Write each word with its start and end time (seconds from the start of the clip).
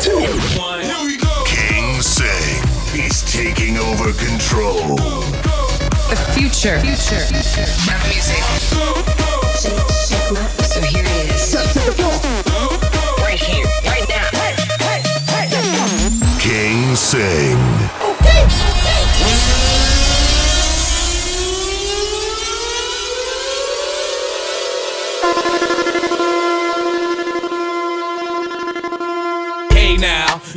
two, 0.00 0.18
one. 0.58 0.80
Here 0.82 1.04
we 1.04 1.16
go. 1.16 1.44
King 1.46 2.00
Singh. 2.02 2.62
He's 2.92 3.22
taking 3.22 3.76
over 3.78 4.12
control. 4.12 4.96
The 6.08 6.16
future, 6.34 6.80
future, 6.80 7.20
future 7.26 7.62
of 7.62 8.02
music. 8.08 8.42
So 9.54 10.80
here 10.80 11.04
it 11.04 11.30
is. 11.30 11.54
Right 13.20 13.40
here, 13.40 13.64
right 13.84 14.08
now. 14.08 14.28
King 16.40 16.96
Singh. 16.96 17.77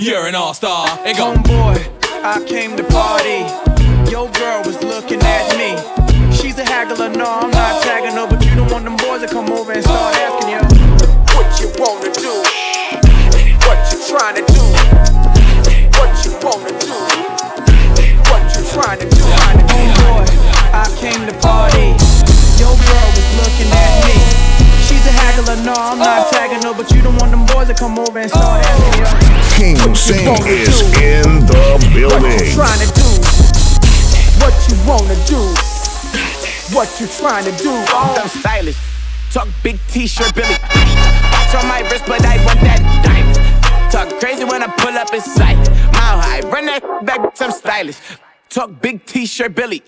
You're 0.02 0.26
an 0.26 0.34
all-star. 0.36 0.88
And 1.06 1.16
go. 1.16 1.34
Homeboy, 1.34 1.78
I 2.24 2.44
came 2.46 2.76
to 2.76 2.84
party. 2.84 3.46
Your 4.10 4.30
girl 4.32 4.64
was 4.66 4.82
looking 4.84 5.22
at 5.22 5.46
me. 5.56 5.78
She's 6.36 6.58
a 6.58 6.66
haggler, 6.66 7.10
no, 7.10 7.26
I'm 7.26 7.52
not 7.52 7.84
tagging 7.84 8.18
her, 8.18 8.28
but 8.28 8.44
you 8.44 8.56
don't 8.56 8.72
want 8.72 8.84
them 8.84 8.98
boys 8.98 9.22
to 9.22 9.28
come 9.28 9.50
over 9.52 9.72
and 9.72 9.84
start 9.84 10.16
asking 10.16 10.50
you 10.50 10.62
what 11.38 11.48
you 11.62 11.70
wanna 11.78 12.12
do, 12.12 12.34
what 13.68 13.80
you 13.94 13.98
trying 14.10 14.36
to 14.36 14.44
do, 14.52 14.64
what 15.96 16.12
you 16.26 16.32
wanna 16.42 16.74
do, 16.82 16.98
what 18.30 18.42
you 18.58 18.64
trying 18.74 19.00
to 19.00 19.08
do. 19.08 19.24
Homeboy, 19.70 20.26
I 20.74 20.90
came 20.98 21.26
to 21.30 21.34
party. 21.40 21.94
Your 22.58 22.74
girl 22.74 23.08
was 23.14 23.30
looking 23.38 23.72
at 23.72 24.06
me. 24.08 24.21
She's 25.02 25.10
a 25.10 25.18
haggler, 25.18 25.56
no, 25.66 25.74
I'm 25.74 25.98
not 25.98 26.28
oh. 26.28 26.30
tagging 26.30 26.62
her, 26.62 26.78
but 26.78 26.92
you 26.92 27.02
don't 27.02 27.18
want 27.18 27.32
them 27.32 27.44
boys 27.48 27.66
to 27.70 27.74
come 27.74 27.98
over 27.98 28.20
and 28.20 28.30
start 28.30 28.62
oh. 28.62 28.70
asking 28.70 29.02
you. 29.02 29.76
King 29.82 29.96
Singh 29.96 30.46
is 30.46 30.78
in 31.02 31.42
the 31.50 31.82
building. 31.90 32.22
What 32.22 32.38
you 32.38 32.38
building. 32.38 32.54
trying 32.54 32.82
to 32.86 32.90
do? 32.94 33.10
What 34.38 34.54
you 34.70 34.78
wanna 34.86 35.18
do? 35.26 35.42
What 36.78 37.02
you 37.02 37.08
trying 37.18 37.46
to 37.50 37.54
do? 37.58 37.74
I'm 37.90 38.30
stylish. 38.30 38.78
Talk 39.34 39.48
big 39.64 39.80
t-shirt, 39.88 40.36
Billy. 40.36 40.54
Watch 40.54 41.56
on 41.58 41.66
my 41.66 41.82
wrist, 41.90 42.06
but 42.06 42.24
I 42.24 42.38
want 42.46 42.62
that 42.62 42.78
diamond. 43.02 43.92
Talk 43.92 44.08
crazy 44.20 44.44
when 44.44 44.62
I 44.62 44.68
pull 44.68 44.94
up 44.94 45.12
in 45.16 45.22
sight. 45.22 45.58
Mile 45.98 46.22
high, 46.22 46.42
run 46.42 46.68
that 46.68 46.84
back, 47.06 47.42
I'm 47.42 47.52
stylish. 47.52 47.98
Talk 48.50 48.80
big 48.80 49.04
t-shirt, 49.08 49.56
Billy. 49.56 49.82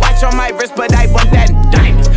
Watch 0.00 0.24
on 0.24 0.34
my 0.38 0.48
wrist, 0.56 0.72
but 0.74 0.94
I 0.94 1.12
want 1.12 1.30
that 1.32 1.50
diamond. 1.70 2.07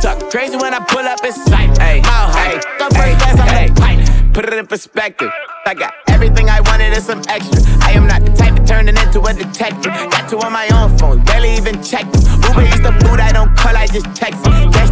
Talk 0.00 0.30
crazy 0.30 0.56
when 0.56 0.72
I 0.74 0.78
pull 0.78 1.00
up 1.00 1.24
in 1.24 1.32
sight. 1.32 1.76
Ay, 1.80 2.00
mile 2.02 2.30
high, 2.30 2.54
the 2.78 2.94
first 2.94 3.18
class, 3.18 3.40
I'm 3.40 3.74
pilot. 3.74 4.32
Put 4.32 4.44
it 4.44 4.52
in 4.52 4.66
perspective. 4.66 5.30
I 5.66 5.74
got 5.74 5.92
everything 6.06 6.48
I 6.48 6.60
wanted 6.60 6.92
and 6.94 7.02
some 7.02 7.20
extra. 7.28 7.60
I 7.82 7.92
am 7.92 8.06
not 8.06 8.24
the 8.24 8.30
type 8.30 8.47
turning 8.68 8.96
into 8.98 9.22
a 9.22 9.32
detective. 9.32 9.92
Got 10.12 10.28
two 10.28 10.38
on 10.40 10.52
my 10.52 10.68
own 10.76 10.96
phone, 10.98 11.24
barely 11.24 11.56
even 11.56 11.82
checked. 11.82 12.14
Uber 12.44 12.68
eats 12.68 12.84
the 12.84 12.92
food 13.00 13.18
I 13.18 13.32
don't 13.32 13.56
call, 13.56 13.74
I 13.74 13.86
just 13.86 14.14
text 14.14 14.44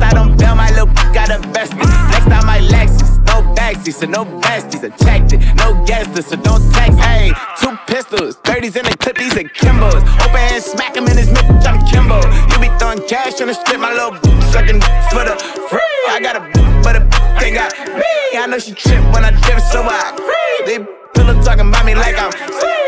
out 0.06 0.16
on 0.16 0.36
bail, 0.36 0.54
my 0.54 0.70
little 0.70 0.86
got 1.12 1.30
invested. 1.30 1.88
Next 2.12 2.28
out 2.28 2.44
my 2.44 2.58
Lexus, 2.58 3.18
no 3.26 3.42
backseat, 3.54 3.94
so 3.94 4.06
no 4.06 4.24
besties. 4.24 4.82
I 4.84 4.90
checked 5.04 5.32
it, 5.34 5.40
no 5.56 5.84
guest 5.84 6.16
so 6.28 6.36
don't 6.36 6.62
text. 6.72 6.98
Hey, 6.98 7.32
two 7.60 7.76
pistols, 7.86 8.36
30s 8.48 8.76
in 8.76 8.84
the 8.84 8.96
clip, 8.96 9.16
these 9.16 9.36
are 9.36 9.44
Kimbos. 9.44 10.02
Open 10.24 10.40
hand, 10.48 10.62
smack 10.62 10.96
him 10.96 11.06
in 11.08 11.16
his 11.16 11.28
mid, 11.28 11.44
I'm 11.68 11.84
Kimbo. 11.86 12.20
You 12.50 12.58
be 12.60 12.70
throwing 12.78 13.02
cash 13.08 13.40
on 13.40 13.48
the 13.48 13.54
strip, 13.54 13.80
my 13.80 13.92
little 13.92 14.14
sucking 14.52 14.80
for 15.12 15.24
the 15.28 15.36
free. 15.68 16.00
I 16.08 16.20
got 16.20 16.36
a 16.36 16.40
but 16.82 16.96
a 16.96 17.00
they 17.40 17.52
got 17.52 17.76
me. 17.94 18.38
I 18.38 18.46
know 18.48 18.58
she 18.58 18.72
trip 18.72 19.02
when 19.12 19.24
I 19.24 19.30
dip, 19.30 19.60
so 19.60 19.82
I 19.82 20.12
agree. 20.12 20.66
They 20.66 20.95
pillow 21.16 21.42
talking 21.42 21.68
about 21.68 21.84
me 21.84 21.94
like 21.94 22.16
I'm 22.18 22.30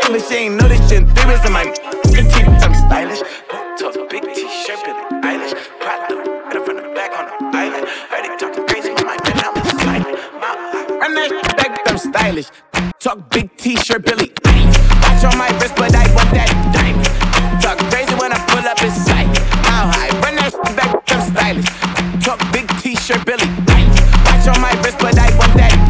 but 0.09 0.21
she 0.27 0.35
ain't 0.35 0.55
know. 0.55 0.67
Three 0.67 1.37
in 1.45 1.51
my 1.53 1.65
teeth, 2.13 2.63
I'm 2.65 2.73
stylish. 2.73 3.21
Talk 3.77 4.09
big 4.09 4.23
t-shirt, 4.33 4.79
Billie 4.85 5.05
Eilish. 5.21 5.53
The 6.09 6.15
back 6.95 7.11
on 7.17 7.25
the 7.25 7.57
island. 7.57 7.85
Crazy, 8.67 8.91
my 9.05 9.17
man, 11.09 11.31
I'm 11.31 11.57
back, 11.57 11.79
I'm 11.87 11.97
stylish. 11.97 12.49
Talk 12.99 13.29
big 13.29 13.55
t-shirt, 13.57 14.03
Billy. 14.03 14.31
Watch 15.03 15.23
on 15.25 15.37
my 15.37 15.49
wrist, 15.59 15.75
but 15.75 15.93
I 15.95 16.05
want 16.15 16.31
that 16.33 16.49
diamond. 16.73 17.61
Talk 17.61 17.77
crazy 17.91 18.13
when 18.15 18.31
I 18.33 18.39
pull 18.47 18.65
up 18.67 18.81
in 18.81 18.91
sight. 18.91 19.27
How 19.65 19.91
high? 19.93 20.09
Run 20.21 20.35
that 20.35 20.53
back, 20.75 21.03
I'm 21.07 21.21
stylish. 21.31 21.69
Talk 22.25 22.39
big 22.51 22.67
t-shirt, 22.81 23.25
Billy. 23.25 23.47
Watch 24.25 24.47
on 24.47 24.61
my 24.61 24.73
wrist, 24.81 24.97
but 24.99 25.17
I 25.17 25.29
want 25.37 25.53
that 25.57 25.88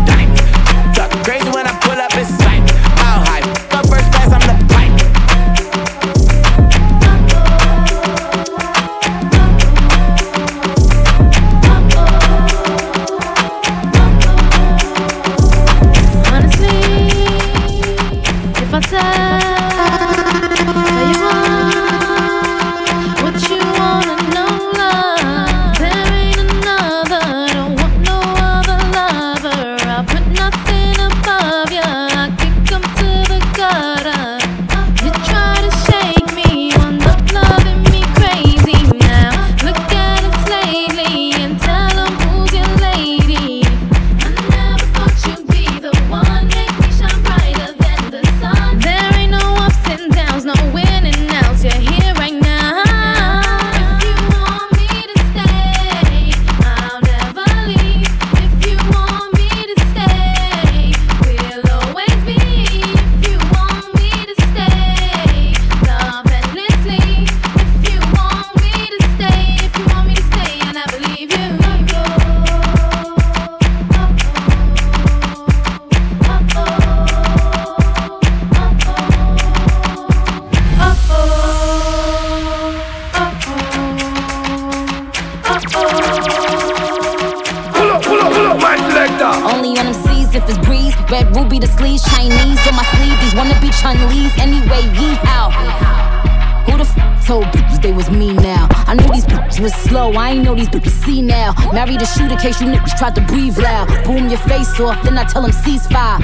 told 97.30 97.46
bitches 97.54 97.80
they 97.84 97.92
was 97.92 98.10
me 98.10 98.34
now? 98.34 98.68
I 98.90 98.96
knew 98.96 99.08
these 99.14 99.26
bitches 99.26 99.60
was 99.60 99.74
slow. 99.76 100.14
I 100.14 100.32
ain't 100.32 100.44
know 100.44 100.56
these 100.56 100.68
bitches 100.68 100.98
see 101.06 101.22
now. 101.22 101.54
Married 101.72 102.02
a 102.02 102.06
shooter 102.08 102.36
case 102.36 102.60
you 102.60 102.66
niggas 102.66 102.98
tried 102.98 103.14
to 103.14 103.22
breathe 103.22 103.60
loud. 103.60 103.86
Boom 104.04 104.30
your 104.30 104.40
face 104.52 104.80
off, 104.80 105.04
then 105.04 105.16
I 105.16 105.26
tell 105.26 105.44
them 105.44 105.52
ceasefire. 105.52 106.18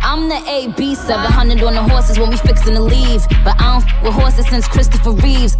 I'm 0.00 0.30
the 0.30 0.40
AB 0.48 0.94
700 0.94 1.62
on 1.62 1.74
the 1.74 1.82
horses 1.82 2.18
when 2.18 2.30
we 2.30 2.38
fixin' 2.38 2.72
to 2.72 2.80
leave. 2.80 3.22
But 3.44 3.60
I 3.60 3.64
don't 3.72 3.84
f 3.84 4.02
with 4.02 4.14
horses 4.14 4.48
since 4.48 4.66
Christopher 4.66 5.10
Reeves. 5.10 5.58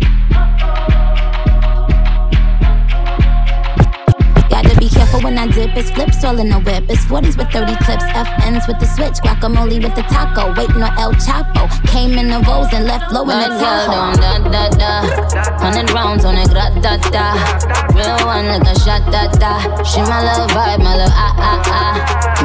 Careful 5.18 5.30
when 5.30 5.38
I 5.38 5.50
dip. 5.50 5.76
It's 5.76 5.90
flips 5.90 6.22
all 6.24 6.38
in 6.38 6.48
the 6.48 6.58
whip. 6.58 6.84
It's 6.88 7.04
40s 7.04 7.36
with 7.36 7.50
30 7.50 7.74
clips. 7.84 8.04
FNs 8.04 8.66
with 8.68 8.78
the 8.78 8.86
switch. 8.86 9.18
Guacamole 9.18 9.82
with 9.82 9.94
the 9.94 10.02
taco. 10.02 10.54
Waiting 10.54 10.82
on 10.82 10.94
El 10.98 11.12
Chapo. 11.14 11.66
Came 11.88 12.18
in 12.18 12.28
the 12.28 12.38
rolls 12.46 12.68
and 12.72 12.84
left 12.86 13.10
low 13.12 13.22
in 13.22 13.28
the 13.28 13.48
Bad 13.50 13.58
girl 13.58 13.86
Tahoe. 13.86 14.20
down 14.20 14.42
da 14.50 14.68
da 14.70 14.78
da. 14.78 15.58
Hundred 15.58 15.90
rounds 15.90 16.24
on 16.24 16.36
a 16.36 16.46
grat 16.46 16.74
da 16.82 16.96
da. 17.10 17.34
Real 17.94 18.26
one 18.26 18.46
like 18.46 18.62
a 18.62 18.74
shot 18.80 19.02
da 19.10 19.26
da. 19.42 19.82
She 19.82 20.00
my 20.02 20.22
little 20.22 20.46
vibe, 20.54 20.78
my 20.82 20.94
little 20.94 21.10
ah 21.10 21.34
ah 21.38 21.62
ah. 21.66 21.94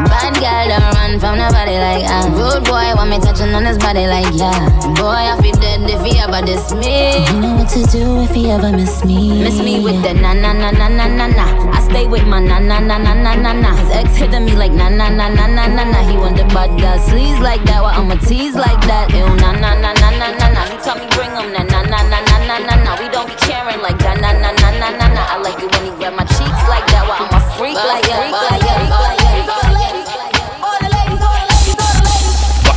Bad 0.10 0.34
girl 0.42 0.66
don't 0.74 0.94
run 0.98 1.20
from 1.20 1.38
nobody. 1.38 1.78
like 1.78 2.06
ah. 2.10 2.26
Rude 2.34 2.66
boy 2.66 2.90
want 2.98 3.10
me 3.10 3.20
touching 3.20 3.54
on 3.54 3.66
his 3.66 3.78
body 3.78 4.08
like 4.08 4.34
yeah. 4.34 4.58
Boy, 4.98 5.22
I 5.30 5.38
feel 5.42 5.54
dead 5.62 5.86
if 5.90 6.02
he 6.02 6.18
ever 6.20 6.42
diss 6.46 6.74
me. 6.74 7.22
You 7.28 7.40
know 7.40 7.54
what 7.56 7.70
to 7.70 7.84
do 7.92 8.22
if 8.26 8.32
he 8.34 8.50
ever 8.50 8.72
miss 8.72 9.04
me. 9.06 9.44
Miss 9.44 9.60
me 9.62 9.84
with 9.84 10.02
the 10.02 10.14
na 10.14 10.34
na 10.34 10.54
na 10.54 10.72
na 10.72 10.88
na 10.90 11.06
na 11.08 11.28
na. 11.28 11.46
I 11.72 11.80
stay 11.90 12.08
with 12.08 12.26
my 12.26 12.40
na 12.40 12.63
na 12.68 12.80
na 12.80 12.98
na 12.98 13.14
na 13.14 13.36
na 13.36 13.54
na. 13.54 13.76
His 13.78 13.90
ex 13.92 14.16
hitting 14.16 14.46
me 14.46 14.56
like 14.56 14.72
na 14.72 14.90
na 14.90 15.10
na 15.10 15.28
na 15.28 15.48
na 15.48 15.68
na 15.68 15.84
na. 15.84 16.00
He 16.08 16.18
want 16.18 16.38
the 16.38 16.46
bad 16.56 16.72
girl 16.80 16.98
sleeves 17.00 17.40
like 17.40 17.64
that, 17.66 17.82
well 17.84 17.94
I'ma 17.94 18.16
tease 18.16 18.56
like 18.56 18.82
that. 18.88 19.12
Ew 19.12 19.28
na 19.44 19.52
na 19.52 19.74
na 19.76 19.92
na 19.94 20.10
na 20.10 20.28
na 20.40 20.48
na. 20.56 20.62
He 20.72 20.78
tell 20.84 20.96
me 20.96 21.08
bring 21.16 21.32
him 21.36 21.52
na 21.52 21.64
na 21.64 21.82
na 21.84 22.00
na 22.08 22.20
na 22.20 22.38
na 22.48 22.58
na 22.60 22.76
na. 22.84 22.92
We 23.00 23.10
don't 23.10 23.28
be 23.28 23.36
caring 23.46 23.82
like 23.82 24.00
that 24.00 24.20
na 24.22 24.32
na 24.32 24.52
na 24.52 24.70
na 24.72 24.90
na 25.00 25.08
na. 25.12 25.22
I 25.34 25.38
like 25.44 25.60
it 25.60 25.70
when 25.72 25.84
he 25.86 25.92
grab 26.00 26.16
my 26.16 26.26
cheeks 26.36 26.64
like 26.72 26.88
that, 26.94 27.04
well 27.08 27.20
I'm 27.20 27.34
a 27.36 27.42
freak 27.58 27.76
like 27.76 28.08
that. 28.08 28.32
That, 28.32 28.52
like 28.52 28.62
that. 28.62 29.24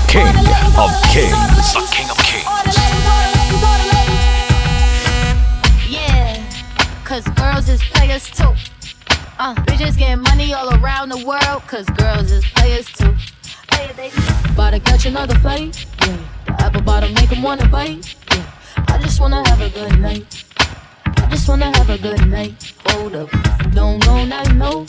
king 0.09 0.37
of 0.79 0.93
kings. 1.12 1.37
The 1.75 1.83
king 1.93 2.11
of 2.11 2.19
kings. 2.25 2.47
Yeah, 5.88 6.43
cause 7.05 7.25
girls 7.35 7.69
is 7.69 7.83
players 7.85 8.31
too. 8.31 8.75
Uh, 9.38 9.55
bitches 9.67 9.99
getting 9.99 10.23
money 10.23 10.55
all 10.55 10.73
around 10.83 11.11
the 11.11 11.27
world, 11.27 11.62
cause 11.67 11.85
girls 11.91 12.33
is 12.33 12.44
players 12.55 12.87
too. 12.87 13.15
About 14.50 14.71
to 14.71 14.81
catch 14.81 15.05
another 15.05 15.38
fight. 15.41 15.85
Yeah, 16.00 16.17
the 16.47 16.53
apple 16.65 16.81
bottom 16.81 17.12
make 17.12 17.31
'em 17.31 17.43
wanna 17.43 17.69
bite. 17.69 18.15
Yeah, 18.33 18.44
I 18.88 18.99
just 18.99 19.21
wanna 19.21 19.47
have 19.49 19.61
a 19.61 19.69
good 19.69 19.99
night. 20.00 20.44
I 21.19 21.27
just 21.29 21.47
wanna 21.49 21.67
have 21.77 21.91
a 21.91 21.99
good 21.99 22.27
night. 22.29 22.73
Hold 22.87 23.15
up, 23.15 23.29
if 23.33 23.67
you 23.67 23.73
don't 23.73 24.06
know, 24.06 24.25
now 24.25 24.43
you 24.43 24.55
know. 24.55 24.87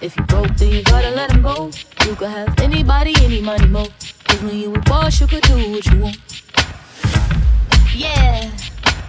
If 0.00 0.16
you 0.16 0.22
broke, 0.24 0.56
then 0.56 0.70
you 0.70 0.82
gotta 0.84 1.10
let 1.10 1.30
him 1.30 1.42
go. 1.42 1.70
You 2.06 2.14
could 2.16 2.30
have 2.30 2.58
anybody, 2.60 3.14
any 3.22 3.42
money, 3.42 3.66
mo. 3.68 3.86
Cause 4.24 4.40
when 4.42 4.56
you 4.56 4.74
a 4.74 4.78
boss, 4.80 5.20
you 5.20 5.26
could 5.26 5.42
do 5.42 5.70
what 5.70 5.84
you 5.86 5.98
want. 5.98 6.18
Yeah, 7.94 8.50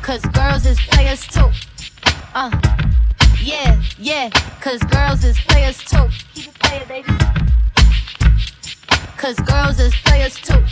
cause 0.02 0.22
girls 0.26 0.66
is 0.66 0.78
players 0.92 1.26
too. 1.26 1.50
Uh, 2.36 2.52
yeah, 3.44 3.82
yeah, 4.00 4.30
cause 4.62 4.82
girls 4.84 5.24
is 5.24 5.40
players 5.42 5.78
too. 5.84 6.08
Keep 6.34 6.48
it 6.48 6.54
player, 6.60 6.86
baby. 6.88 7.10
Cause 9.18 9.36
girls 9.36 9.80
is 9.80 9.94
players 10.06 10.36
too. 10.36 10.64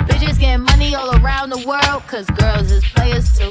Bitches 0.00 0.38
getting 0.40 0.64
money 0.64 0.94
all 0.94 1.14
around 1.22 1.50
the 1.50 1.66
world, 1.66 2.02
cause 2.06 2.26
girls 2.30 2.70
is 2.70 2.84
players 2.94 3.38
too. 3.38 3.50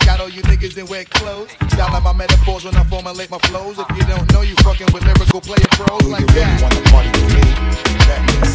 got 0.00 0.20
all 0.20 0.28
you 0.28 0.42
niggas 0.42 0.76
in 0.78 0.86
wet 0.86 1.10
clothes. 1.10 1.50
Style 1.68 1.92
like 1.92 2.02
my 2.04 2.12
metaphors 2.12 2.64
when 2.64 2.76
I 2.76 2.84
formulate 2.84 3.30
my 3.30 3.38
flows. 3.38 3.78
If 3.78 3.88
you 3.96 4.04
don't 4.04 4.30
know, 4.32 4.42
you 4.42 4.54
fucking 4.56 4.88
with 4.92 5.04
lyrical 5.04 5.40
player 5.40 5.66
pros 5.72 6.02
like 6.04 6.26
Do 6.26 6.34
you 6.34 6.40
that. 6.40 6.60
really 6.60 6.62
wanna 6.62 6.90
party 6.90 7.10
with 7.10 7.34
me? 7.34 7.42
Me 8.42 8.51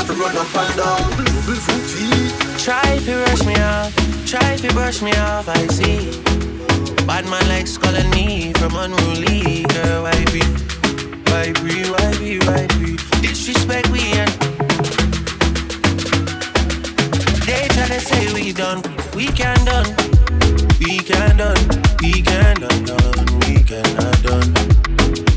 to 0.00 0.12
run 0.14 0.36
up 0.36 0.54
and 0.54 0.76
down 0.76 1.00
Global 1.16 1.60
footy 1.66 2.32
Try 2.62 2.80
if 2.94 3.08
you 3.08 3.18
rush 3.18 3.44
me 3.44 3.56
off, 3.56 3.92
try 4.26 4.52
if 4.52 4.62
you 4.62 4.70
brush 4.70 5.02
me 5.02 5.12
off, 5.16 5.48
I 5.48 5.66
see. 5.66 5.98
Bad 7.06 7.24
man 7.26 7.46
likes 7.48 7.76
calling 7.76 8.08
me 8.10 8.52
from 8.52 8.76
unruly. 8.76 9.64
Girl, 9.74 10.04
why 10.04 10.24
be? 10.30 10.42
Why 11.26 11.50
be? 11.58 11.90
Why 11.90 12.10
be? 12.20 12.38
Why 12.46 12.66
be? 12.78 12.96
Disrespect 13.20 13.88
we 13.90 14.00
and 14.12 14.30
they 17.46 17.66
try 17.74 17.88
to 17.88 18.00
say 18.00 18.32
we 18.32 18.52
done, 18.52 18.80
we 19.16 19.26
can 19.26 19.58
done, 19.64 19.88
we 20.78 20.98
can 20.98 21.36
done, 21.36 21.58
we 22.00 22.22
can 22.22 22.54
done, 22.60 22.78
we 23.42 23.62
cannot 23.64 24.22
done, 24.22 24.54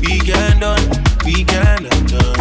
we 0.00 0.20
can 0.20 0.60
done, 0.60 0.84
we 1.24 1.42
cannot 1.42 2.08
done, 2.08 2.35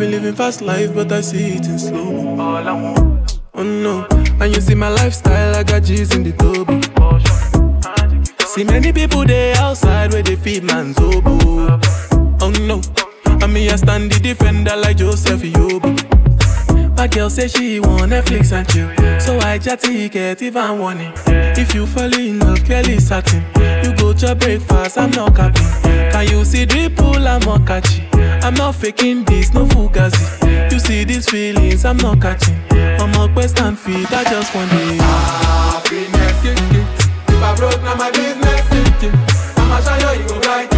been 0.00 0.12
living 0.12 0.34
fast 0.34 0.62
life, 0.62 0.94
but 0.94 1.12
I 1.12 1.20
see 1.20 1.56
it 1.56 1.66
in 1.66 1.78
slow. 1.78 2.34
Oh 3.52 3.62
no, 3.62 4.06
and 4.40 4.54
you 4.54 4.60
see 4.62 4.74
my 4.74 4.88
lifestyle, 4.88 5.54
I 5.54 5.62
got 5.62 5.82
G's 5.82 6.14
in 6.14 6.22
the 6.22 6.32
Toby. 6.32 6.80
See 8.46 8.64
many 8.64 8.94
people 8.94 9.26
there 9.26 9.54
outside 9.58 10.14
where 10.14 10.22
they 10.22 10.36
feed 10.36 10.64
man's 10.64 10.98
oboe. 10.98 11.78
Oh 12.40 12.50
no, 12.62 12.80
and 13.44 13.52
me 13.52 13.68
I 13.68 13.76
stand 13.76 14.10
the 14.10 14.20
defender 14.20 14.74
like 14.74 14.96
Joseph 14.96 15.42
Yobo. 15.42 16.96
My 16.96 17.06
girl 17.06 17.28
say 17.28 17.48
she 17.48 17.80
want 17.80 18.12
Netflix 18.12 18.52
and 18.52 18.66
chill, 18.70 18.88
so 19.20 19.38
I 19.46 19.58
just 19.58 19.84
ticket 19.84 20.40
if 20.40 20.56
I'm 20.56 20.78
warning. 20.78 21.12
If 21.26 21.74
you 21.74 21.86
fall 21.86 22.14
in 22.18 22.38
love, 22.38 22.64
Kelly 22.64 23.00
satin. 23.00 23.44
You 23.84 23.94
go 23.96 24.14
to 24.14 24.34
breakfast, 24.34 24.96
I'm 24.96 25.10
not 25.10 25.36
capping. 25.36 25.62
Can 26.10 26.26
you 26.28 26.42
see 26.46 26.64
the 26.64 26.88
pool? 26.88 27.28
I'm 27.28 27.40
not 27.40 27.66
catching. 27.66 28.09
I'm 28.50 28.56
not 28.56 28.74
faking 28.74 29.22
this, 29.26 29.54
no 29.54 29.64
fugazi. 29.64 30.72
You 30.72 30.80
see 30.80 31.04
these 31.04 31.30
feelings, 31.30 31.84
I'm 31.84 31.96
not 31.98 32.20
catching. 32.20 32.58
I'm 32.72 33.12
not 33.12 33.32
quest 33.32 33.60
and 33.60 33.78
feed, 33.78 34.08
I 34.10 34.24
just 34.24 34.52
want 34.52 34.72
it. 34.72 35.00
Happiness. 35.00 36.34
If 37.28 37.42
I 37.44 37.54
broke, 37.54 37.80
now 37.84 37.94
my 37.94 38.10
business. 38.10 38.66
I'ma 39.56 39.78
show 39.78 39.94
you, 39.94 40.22
you 40.22 40.26
go 40.26 40.40
right. 40.50 40.68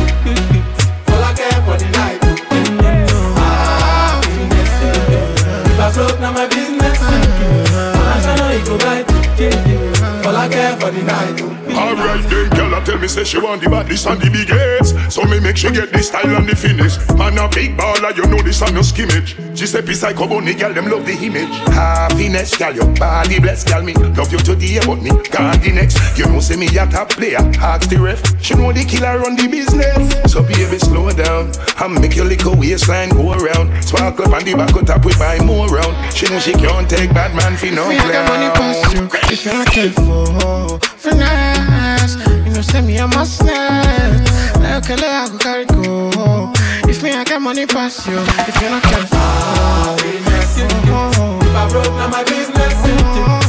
All 1.08 1.24
I 1.24 1.32
care 1.32 1.62
for 1.64 1.78
the 1.80 1.88
night. 1.96 2.20
Happiness. 3.40 4.72
If 5.72 5.80
I 5.80 5.92
broke, 5.94 6.20
now 6.20 6.32
my 6.32 6.46
business. 6.48 7.00
I'ma 7.00 8.20
show 8.20 8.36
you, 8.52 8.58
you 8.58 8.66
go 8.66 8.76
right. 8.84 9.08
All 10.26 10.36
I 10.36 10.46
care 10.50 10.76
for 10.76 10.90
the 10.90 11.02
night. 11.04 11.40
Alright, 11.74 12.28
then 12.28 12.51
girl, 12.72 12.80
I 12.80 12.84
tell 12.84 12.98
me 12.98 13.08
say 13.08 13.24
she 13.24 13.38
want 13.38 13.62
the 13.62 13.68
badness 13.68 14.06
and 14.06 14.20
the 14.20 14.30
biggest. 14.30 15.12
So 15.12 15.22
me 15.24 15.40
make 15.40 15.56
she 15.56 15.70
get 15.70 15.92
the 15.92 16.02
style 16.02 16.36
and 16.36 16.48
the 16.48 16.56
finish. 16.56 16.96
Man 17.16 17.38
a 17.38 17.48
big 17.48 17.76
baller, 17.76 18.14
you 18.16 18.26
know 18.26 18.42
this 18.42 18.62
a 18.62 18.72
no 18.72 18.82
skimmage. 18.82 19.36
She 19.54 19.66
say 19.66 19.84
psycho 19.92 20.26
bunny, 20.26 20.54
girl, 20.54 20.72
them 20.72 20.88
love 20.88 21.04
the 21.04 21.12
image. 21.12 21.52
Happiness, 21.68 22.56
girl, 22.56 22.74
your 22.74 22.90
body 22.96 23.38
bless, 23.38 23.64
girl, 23.64 23.82
me 23.82 23.94
love 23.94 24.32
you 24.32 24.38
to 24.38 24.56
today, 24.56 24.80
but 24.84 25.02
me 25.02 25.10
gone 25.30 25.60
the 25.60 25.72
next. 25.74 26.18
You 26.18 26.26
know 26.26 26.40
say 26.40 26.56
me 26.56 26.66
a 26.78 26.86
top 26.86 27.10
player, 27.10 27.42
ask 27.60 27.88
the 27.88 27.98
ref. 27.98 28.20
She 28.42 28.54
know 28.54 28.72
the 28.72 28.84
killer 28.84 29.18
run 29.18 29.36
the 29.36 29.48
business. 29.48 30.32
So 30.32 30.42
baby, 30.42 30.78
slow 30.78 31.10
down 31.10 31.52
and 31.80 32.00
make 32.00 32.16
your 32.16 32.24
little 32.24 32.56
waistline 32.56 33.10
go 33.10 33.32
around. 33.32 33.82
Spark 33.82 34.20
up 34.20 34.32
on 34.32 34.44
the 34.44 34.54
back 34.54 34.74
of 34.74 34.86
top, 34.86 35.04
we 35.04 35.12
buy 35.14 35.38
more 35.44 35.68
round. 35.68 35.94
She 36.14 36.26
know 36.26 36.38
she 36.38 36.52
can't 36.52 36.88
take 36.88 37.12
bad 37.12 37.34
man 37.36 37.56
for 37.56 37.66
no 37.66 37.84
I 37.84 37.96
got 37.96 38.28
money 38.28 38.48
past 38.56 38.94
you 38.94 39.08
if 39.32 39.44
you're 39.44 39.54
not 39.54 39.66
careful. 39.66 40.78
Finesse, 41.02 41.61
you 42.72 42.78
send 42.78 42.86
me 42.86 42.96
a 42.96 43.06
must 43.06 43.44
net. 43.44 44.28
Like 44.60 44.88
a 44.88 44.94
I 44.94 45.28
go 45.30 45.38
carry 45.38 45.64
go. 45.66 46.52
If 46.88 47.02
me 47.02 47.10
I 47.10 47.24
got 47.24 47.40
money 47.42 47.66
past 47.66 48.06
you 48.06 48.18
if 48.18 48.60
you're 48.60 48.70
not 48.70 48.82
careful. 48.82 49.18
If 51.42 51.54
I 51.54 51.68
broke, 51.68 51.86
now 51.86 52.08
my 52.08 52.24
business. 52.24 52.72
I'ma 52.82 53.41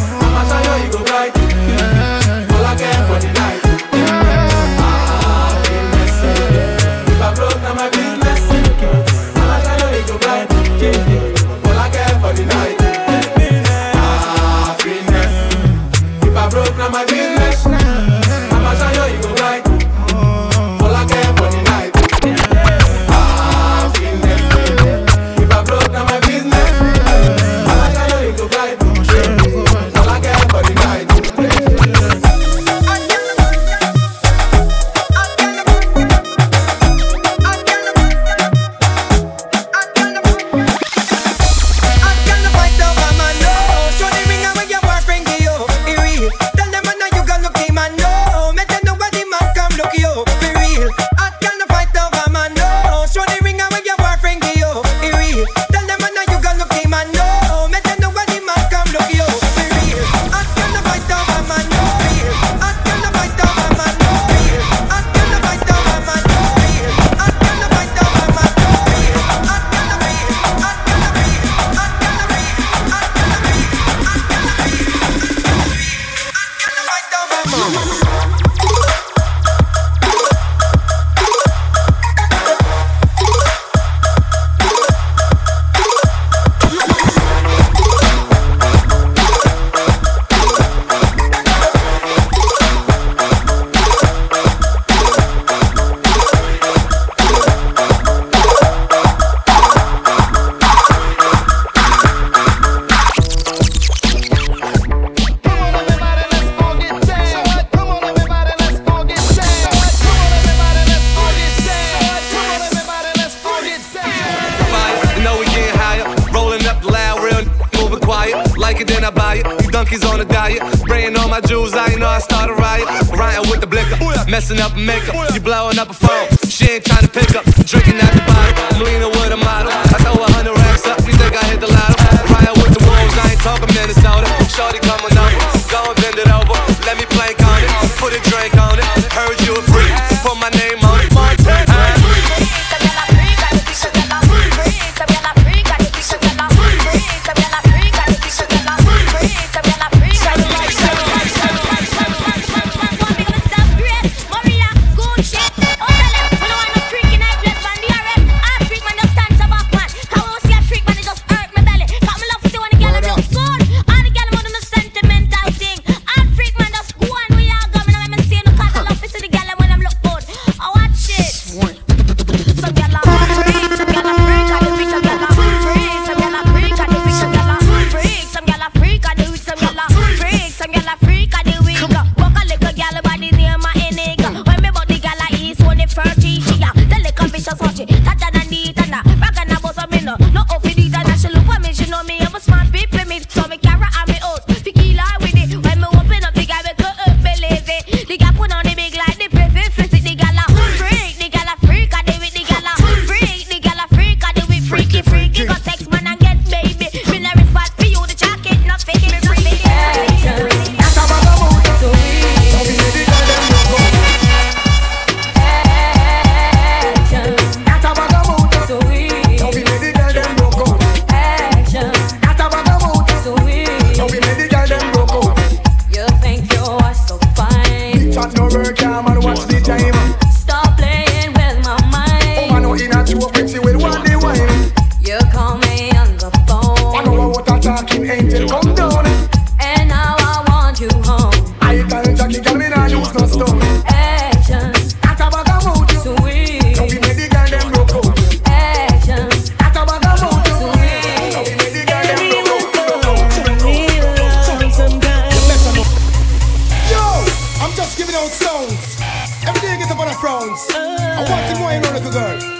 Every 258.23 259.59
day 259.59 259.73
I 259.73 259.77
get 259.79 259.91
up 259.91 259.99
on 259.99 260.07
the 260.07 260.13
frowns. 260.13 260.65
I 260.71 261.25
want 261.29 261.45
to 261.51 261.59
go 261.59 261.69
you 261.69 261.81
know, 261.81 261.91
little 261.91 262.11
girl. 262.11 262.52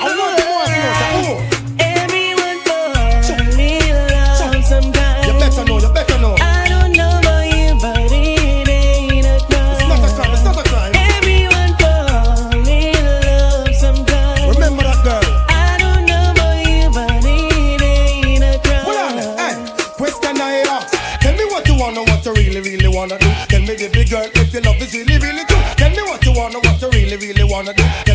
What 26.54 26.66
what 26.66 26.82
you 26.82 26.90
really, 26.90 27.18
really 27.18 27.44
wanna 27.44 27.74
do. 27.74 28.13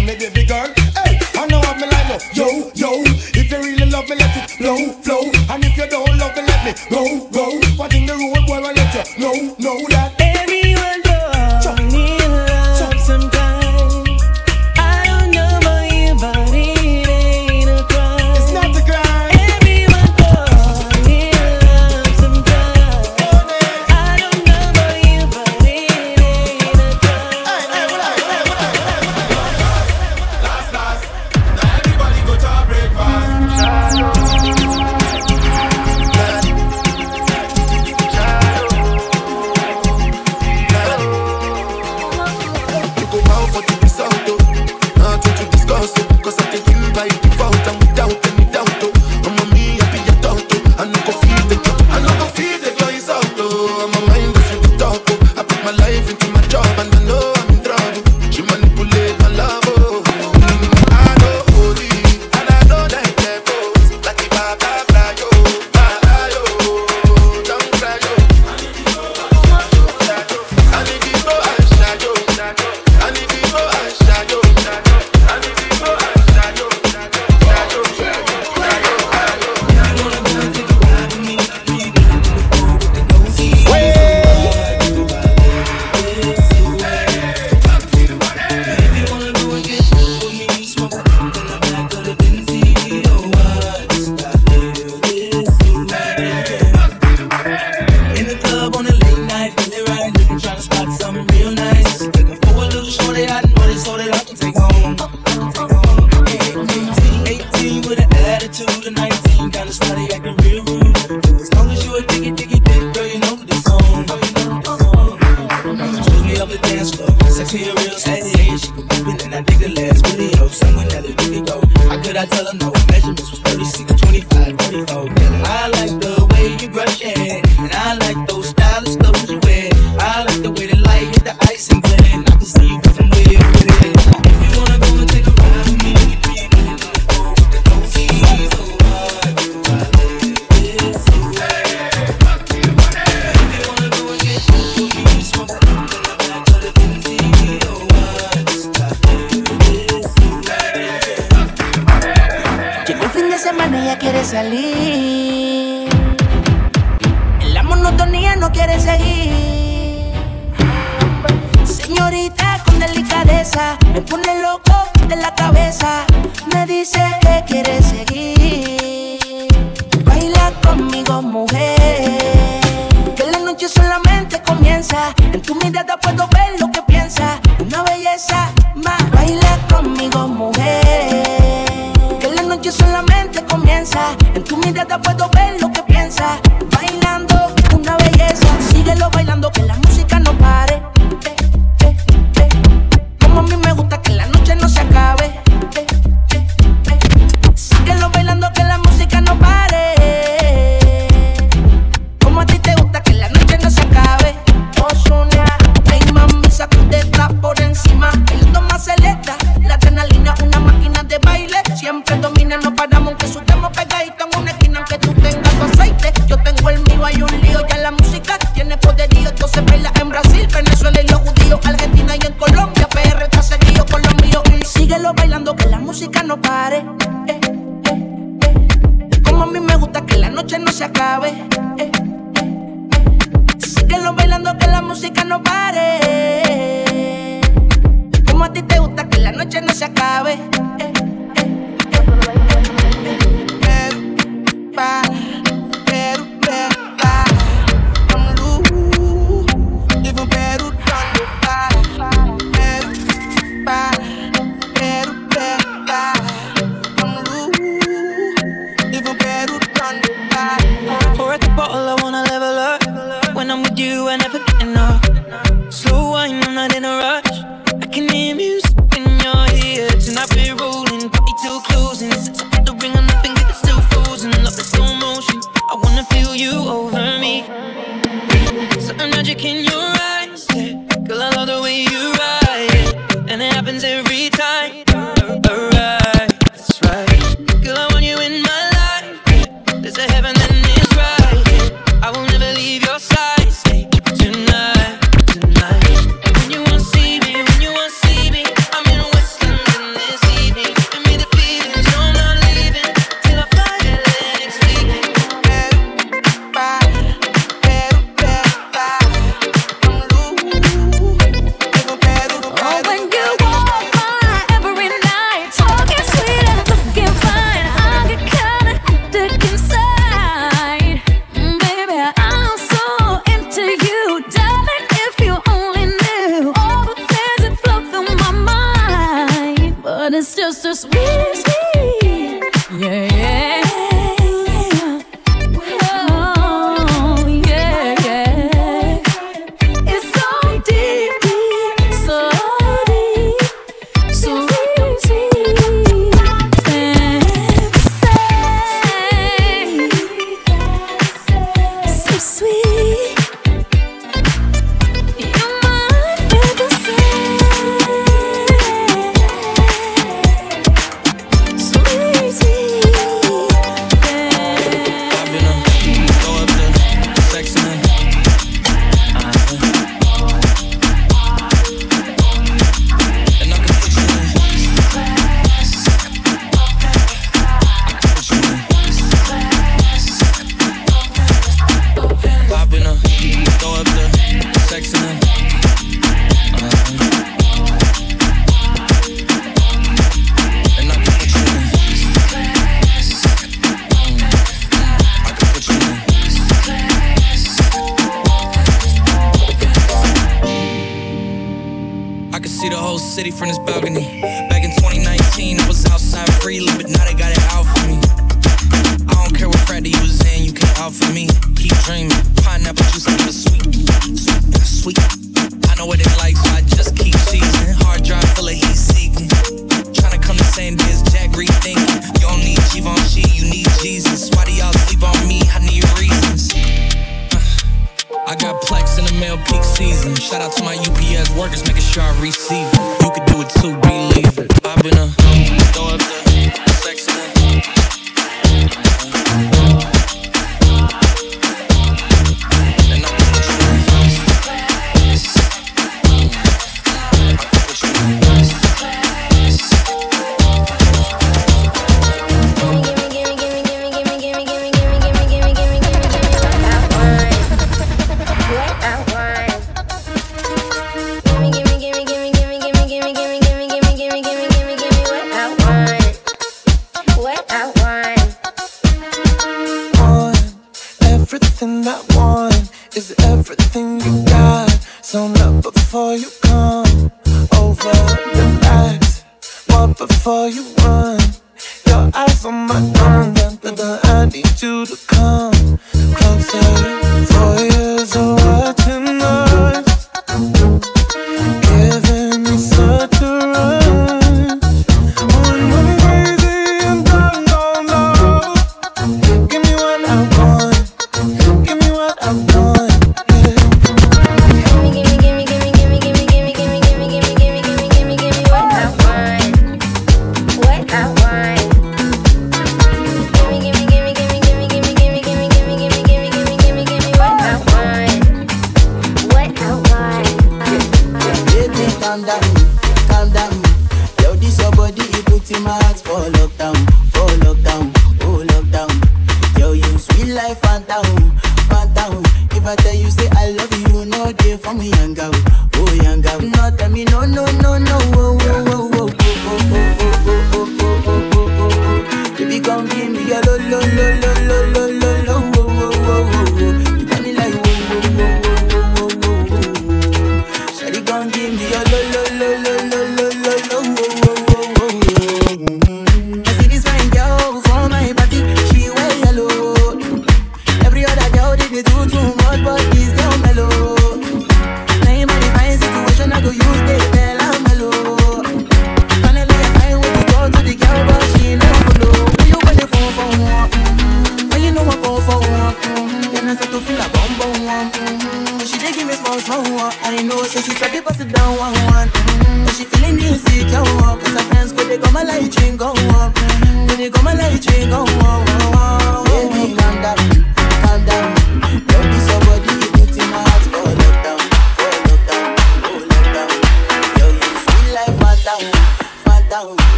No 213.18 213.34
paramos, 213.34 213.47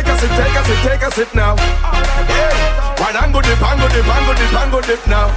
Take 0.00 0.08
a 0.08 0.16
sip, 0.16 0.32
take 0.32 0.56
a 0.56 0.64
sip, 0.64 0.80
take 0.80 1.02
a 1.02 1.10
sip 1.12 1.34
now. 1.34 1.52
Yeah. 1.60 3.28
go 3.36 3.40
dip, 3.44 3.58
pango 3.60 3.84
dip, 3.92 4.00
pango 4.08 4.32
dip, 4.32 4.72
go 4.72 4.80
dip 4.80 5.02
now. 5.04 5.28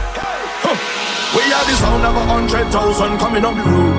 Huh. 0.64 0.80
We 1.36 1.44
are 1.52 1.66
the 1.68 1.76
sound 1.84 2.08
of 2.08 2.16
a 2.16 2.24
hundred 2.24 2.72
thousand 2.72 3.20
coming 3.20 3.44
on 3.44 3.60
the 3.60 3.66
road. 3.68 3.96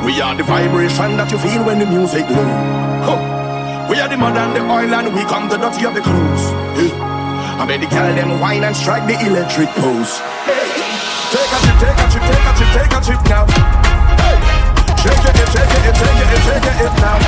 We 0.00 0.16
are 0.24 0.32
the 0.32 0.48
vibration 0.48 1.20
that 1.20 1.28
you 1.28 1.36
feel 1.36 1.60
when 1.68 1.78
the 1.78 1.84
music 1.84 2.24
blows. 2.24 2.56
Huh. 3.04 3.20
We 3.92 4.00
are 4.00 4.08
the 4.08 4.16
mud 4.16 4.32
and 4.32 4.56
the 4.56 4.64
oil 4.64 4.88
and 4.96 5.12
we 5.12 5.28
come 5.28 5.52
the 5.52 5.60
dirty 5.60 5.84
of 5.84 5.92
the 5.92 6.00
clothes. 6.00 6.44
Yeah. 6.80 7.60
I 7.60 7.68
made 7.68 7.84
the 7.84 7.90
girl 7.92 8.08
them 8.16 8.40
wine 8.40 8.64
and 8.64 8.72
strike 8.72 9.04
the 9.04 9.20
electric 9.28 9.68
pose. 9.76 10.24
Take 11.36 11.52
a 11.52 11.58
chip, 11.60 11.76
take 11.84 12.00
a 12.00 12.06
chip, 12.08 12.24
take 12.24 12.48
a 12.48 12.52
chip, 12.56 12.70
take 12.80 12.94
a 12.96 13.00
chip 13.04 13.20
now. 13.28 13.44
Hey. 14.24 14.40
Shake 15.04 15.20
it, 15.20 15.36
shake 15.36 15.68
it, 15.68 15.96
shake 16.00 16.16
it, 16.16 16.40
shake 16.48 16.64
it, 16.64 16.64
shake 16.64 16.80
it 16.80 16.94
now. 17.04 17.20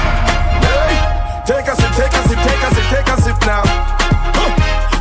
Hey. 0.65 1.13
Take 1.45 1.69
a 1.69 1.82
take 1.97 2.13
a 2.13 2.23
sip, 2.29 2.39
take 2.41 2.63
a 2.63 2.69
sip, 2.75 2.87
take 2.89 3.09
a 3.09 3.17
sip 3.21 3.39
now. 3.47 3.63
Huh. 4.37 4.51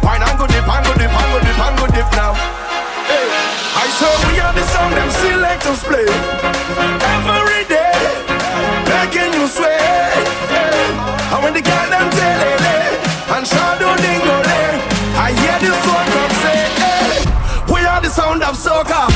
Wine 0.03 0.23
and 0.23 0.37
go 0.37 0.45
dip, 0.47 0.67
and 0.67 0.83
go 0.85 0.93
dip, 0.95 1.11
and 1.11 1.29
go 1.31 1.39
dip, 1.39 1.59
and 1.59 1.75
go 1.79 1.85
dip 1.87 2.09
now. 2.15 2.33
Hey. 3.07 3.27
I 3.75 3.87
saw 3.97 4.11
we 4.27 4.39
are 4.39 4.53
the 4.53 4.65
song 4.73 4.91
them 4.91 5.09
selectors 5.23 5.81
play 5.83 6.07
every 7.15 7.63
day, 7.67 7.95
making 8.87 9.31
you 9.35 9.47
sway. 9.47 9.79
Hey. 10.51 10.91
And 11.31 11.39
when 11.43 11.53
the 11.53 11.63
girl 11.63 11.87
them 11.91 12.07
tell 12.11 12.41
it, 12.47 12.99
and 13.35 13.43
shadow 13.47 13.95
dingo 13.99 14.37
I 15.15 15.31
hear 15.37 15.57
the 15.59 15.71
one 15.75 16.07
come 16.15 16.33
say, 16.43 16.61
hey. 16.81 17.73
We 17.73 17.85
are 17.85 18.01
the 18.01 18.09
sound 18.09 18.43
of 18.43 18.55
soccer. 18.57 19.10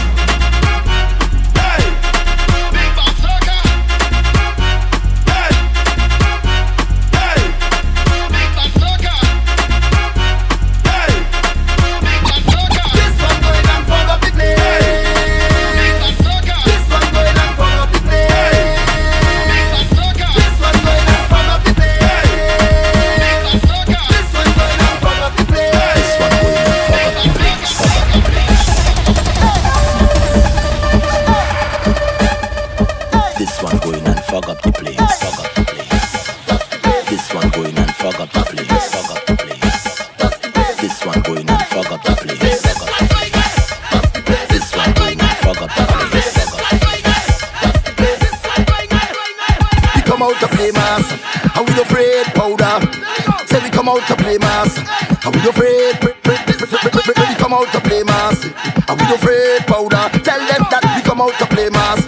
Out 53.96 54.08
to 54.08 54.16
play 54.16 54.38
mass. 54.38 54.78
And 55.26 55.36
we 55.36 55.42
afraid. 55.48 55.96
We 56.04 57.36
come 57.36 57.54
out 57.54 57.72
to 57.72 57.80
play 57.82 58.04
mass. 58.04 58.44
And 58.44 59.00
we 59.00 59.06
afraid 59.16 59.66
powder. 59.68 60.10
Tell 60.20 60.40
them 60.40 60.64
that 60.72 60.84
we 60.96 61.02
come 61.02 61.22
out 61.22 61.34
to 61.40 61.46
play 61.46 61.70
mass. 61.70 62.04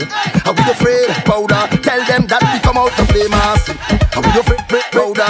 And 0.45 0.53
we 0.57 0.63
afraid 0.71 1.09
powder. 1.23 1.63
Tell 1.81 2.01
them 2.05 2.27
that 2.27 2.43
we 2.43 2.59
come 2.59 2.77
out 2.77 2.91
to 2.97 3.05
play 3.07 3.27
mass. 3.27 3.69
And 3.69 4.25
we 4.25 4.31
afraid 4.39 4.85
powder, 4.91 5.29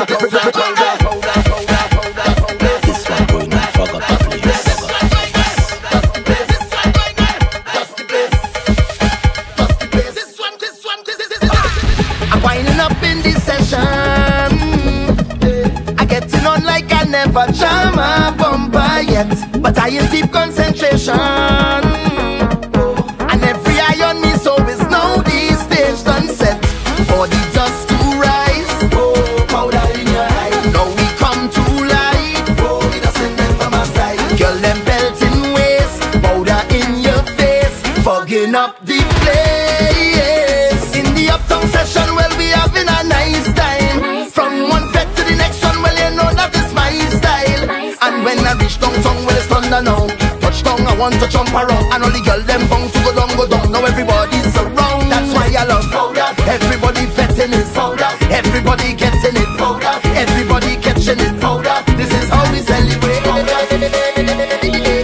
want 50.97 51.15
to 51.21 51.27
jump 51.29 51.53
around. 51.53 51.85
And 51.93 52.03
all 52.03 52.11
the 52.11 52.21
girl 52.25 52.41
them 52.41 52.67
bound 52.67 52.91
to 52.91 52.99
go 53.05 53.13
down, 53.13 53.29
go 53.37 53.47
down. 53.47 53.71
Now 53.71 53.85
everybody's 53.85 54.55
around. 54.57 55.09
That's 55.09 55.31
why 55.33 55.53
I 55.53 55.63
love 55.65 55.85
powder. 55.93 56.27
Everybody 56.49 57.05
vetting 57.13 57.53
it 57.53 57.69
powder. 57.73 58.09
Everybody 58.33 58.93
getting 58.97 59.37
it 59.37 59.51
powder. 59.57 59.93
Everybody 60.17 60.75
catching 60.81 61.21
it 61.21 61.39
powder. 61.39 61.77
This 61.95 62.11
is 62.11 62.29
how 62.29 62.43
we 62.51 62.59
celebrate 62.65 63.21
powder. 63.23 63.45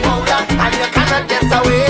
Powder, 0.03 0.39
and 0.49 0.73
you 0.75 0.89
cannot 0.91 1.29
get 1.29 1.45
away. 1.53 1.85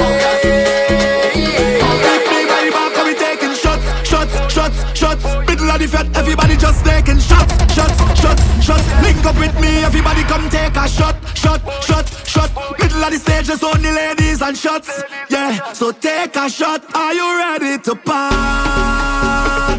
Shots, 3.63 3.85
shots, 4.07 4.33
shots, 4.53 4.77
shots. 4.93 5.23
Middle 5.47 5.71
of 5.71 5.79
the 5.79 5.87
fat, 5.87 6.07
everybody 6.15 6.55
just 6.57 6.85
taking 6.85 7.19
shots, 7.19 7.53
shots, 7.73 7.97
shots, 8.19 8.43
shots. 8.63 8.83
Link 9.01 9.25
up 9.25 9.37
with 9.39 9.55
me, 9.59 9.83
everybody 9.83 10.23
come 10.23 10.49
take 10.49 10.75
a 10.75 10.87
shot, 10.87 11.15
shot, 11.35 11.61
shot, 11.83 12.05
shot. 12.27 12.49
Middle 12.79 13.03
of 13.03 13.11
the 13.11 13.17
stage, 13.19 13.47
just 13.47 13.63
ladies 13.63 13.82
and 14.43 14.57
shots. 14.57 15.03
Yeah, 15.29 15.73
so 15.73 15.91
take 15.91 16.35
a 16.35 16.49
shot. 16.49 16.83
Are 16.93 17.13
you 17.13 17.37
ready 17.37 17.77
to 17.83 17.95
party? 17.95 19.72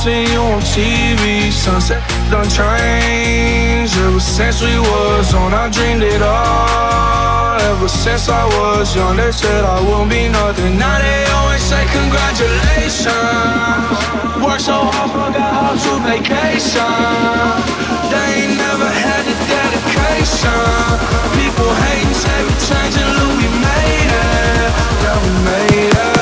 Seen 0.00 0.26
you 0.32 0.40
on 0.40 0.62
TV. 0.62 1.52
Sunset 1.52 2.00
done 2.30 2.48
changed 2.48 3.92
ever 4.00 4.18
since 4.18 4.62
we 4.62 4.72
was 4.78 5.34
on. 5.34 5.52
I 5.52 5.68
dreamed 5.68 6.02
it 6.02 6.22
all. 6.22 7.60
Ever 7.72 7.88
since 7.88 8.30
I 8.30 8.44
was 8.56 8.96
young, 8.96 9.16
they 9.16 9.30
said 9.30 9.62
I 9.62 9.78
won't 9.84 10.08
be 10.08 10.28
nothing. 10.28 10.78
Now 10.78 10.96
they 11.04 11.24
always 11.36 11.60
say 11.60 11.84
congratulations. 11.92 13.12
Work 14.40 14.60
so 14.60 14.88
hard, 14.88 15.10
forgot 15.12 15.52
how 15.60 15.76
to 15.84 15.92
vacation. 16.08 16.96
They 18.08 18.28
ain't 18.40 18.56
never 18.56 18.88
had 19.04 19.22
the 19.28 19.36
dedication. 19.52 20.64
People 21.36 21.70
hating, 21.84 22.16
say 22.16 22.38
we 22.48 22.54
changing, 22.68 23.10
look, 23.20 23.32
we 23.36 23.48
made 23.68 24.12
it. 24.16 24.72
Yeah, 25.04 25.20
we 25.20 25.30
made 25.44 25.92
it. 25.92 26.19